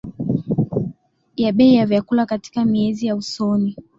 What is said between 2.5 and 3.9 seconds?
miezi ya usoni